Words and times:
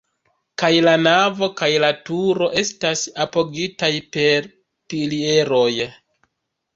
Kaj 0.61 0.69
la 0.85 0.93
navo 1.07 1.49
kaj 1.59 1.67
la 1.83 1.91
turo 2.09 2.47
estas 2.61 3.03
apogitaj 3.25 3.91
per 4.17 4.49
pilieroj. 4.95 5.69